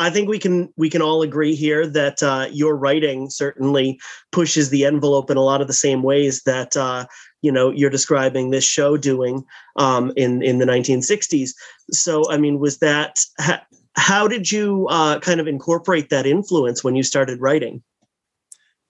[0.00, 4.00] I think we can we can all agree here that uh, your writing certainly
[4.32, 7.04] pushes the envelope in a lot of the same ways that uh,
[7.42, 9.44] you know you're describing this show doing
[9.76, 11.50] um, in in the 1960s.
[11.90, 13.62] So I mean, was that ha-
[13.94, 17.82] how did you uh, kind of incorporate that influence when you started writing?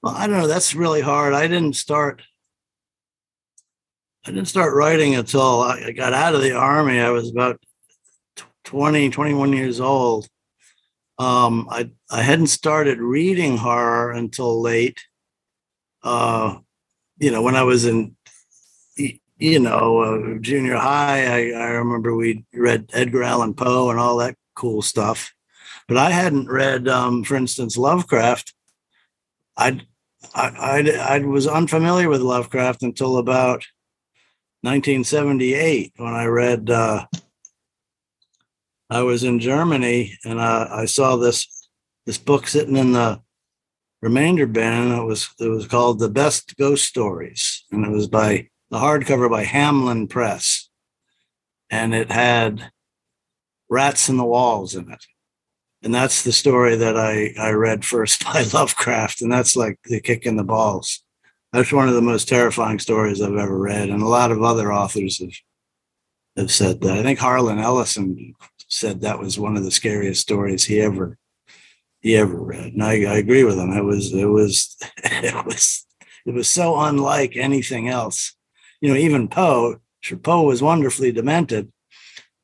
[0.03, 0.47] Well, I don't know.
[0.47, 1.35] That's really hard.
[1.35, 2.23] I didn't start.
[4.25, 7.01] I didn't start writing until I got out of the army.
[7.01, 7.61] I was about
[8.65, 10.29] 20, 21 years old
[11.21, 15.05] um, I I hadn't started reading horror until late.
[16.03, 16.61] Uh,
[17.19, 18.17] you know, when I was in,
[18.97, 24.17] you know, uh, junior high, I, I remember we read Edgar Allan Poe and all
[24.17, 25.35] that cool stuff,
[25.89, 28.55] but I hadn't read, um, for instance, Lovecraft.
[29.59, 29.87] I'd,
[30.35, 33.67] I I I was unfamiliar with Lovecraft until about
[34.63, 37.05] 1978 when I read uh,
[38.91, 41.47] I was in Germany and uh, I saw this
[42.07, 43.21] this book sitting in the
[44.03, 44.93] remainder bin.
[44.93, 49.31] It was it was called The Best Ghost Stories, and it was by the hardcover
[49.31, 50.69] by Hamlyn Press,
[51.71, 52.71] and it had
[53.69, 55.05] rats in the walls in it.
[55.83, 59.23] And that's the story that I, I read first by Lovecraft.
[59.23, 61.03] And that's like the kick in the balls.
[61.53, 63.89] That's one of the most terrifying stories I've ever read.
[63.89, 65.33] And a lot of other authors have,
[66.37, 66.99] have said that.
[66.99, 68.35] I think Harlan Ellison
[68.69, 71.19] said that was one of the scariest stories he ever
[72.01, 72.73] he ever read.
[72.73, 73.73] And I, I agree with him.
[73.73, 75.87] It was it was it was
[76.27, 78.35] it was so unlike anything else.
[78.81, 81.71] You know, even Poe, sure, Poe was wonderfully demented,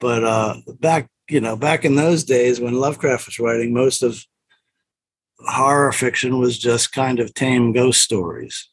[0.01, 4.25] but uh, back you know back in those days when Lovecraft was writing, most of
[5.39, 8.69] horror fiction was just kind of tame ghost stories.